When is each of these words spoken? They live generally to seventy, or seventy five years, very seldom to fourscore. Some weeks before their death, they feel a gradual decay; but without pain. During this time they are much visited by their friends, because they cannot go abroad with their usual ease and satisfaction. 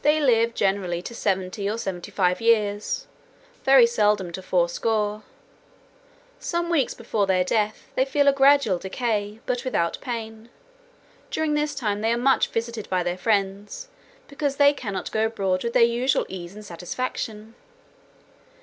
They 0.00 0.20
live 0.20 0.54
generally 0.54 1.02
to 1.02 1.14
seventy, 1.14 1.68
or 1.68 1.76
seventy 1.76 2.10
five 2.10 2.40
years, 2.40 3.06
very 3.62 3.84
seldom 3.86 4.32
to 4.32 4.40
fourscore. 4.40 5.22
Some 6.40 6.70
weeks 6.70 6.94
before 6.94 7.26
their 7.26 7.44
death, 7.44 7.88
they 7.94 8.06
feel 8.06 8.26
a 8.26 8.32
gradual 8.32 8.78
decay; 8.78 9.40
but 9.44 9.66
without 9.66 9.98
pain. 10.00 10.48
During 11.30 11.52
this 11.52 11.74
time 11.74 12.00
they 12.00 12.10
are 12.12 12.16
much 12.16 12.48
visited 12.48 12.88
by 12.88 13.02
their 13.02 13.18
friends, 13.18 13.88
because 14.28 14.56
they 14.56 14.72
cannot 14.72 15.12
go 15.12 15.26
abroad 15.26 15.62
with 15.62 15.74
their 15.74 15.82
usual 15.82 16.24
ease 16.30 16.54
and 16.54 16.64
satisfaction. 16.64 17.54